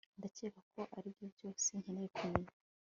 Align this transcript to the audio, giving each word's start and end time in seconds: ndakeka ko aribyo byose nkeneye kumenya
ndakeka 0.17 0.59
ko 0.73 0.81
aribyo 0.97 1.27
byose 1.35 1.67
nkeneye 1.81 2.07
kumenya 2.15 2.51